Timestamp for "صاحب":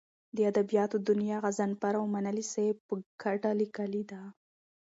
2.53-2.77